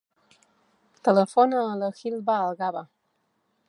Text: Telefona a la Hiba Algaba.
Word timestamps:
Telefona 1.09 1.61
a 1.67 1.77
la 1.83 1.93
Hiba 2.01 2.39
Algaba. 2.41 2.87